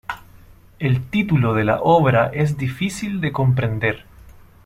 El 0.79 1.03
título 1.07 1.53
de 1.53 1.63
la 1.63 1.79
obra 1.83 2.31
es 2.33 2.57
difícil 2.57 3.21
de 3.21 3.31
comprender. 3.31 4.07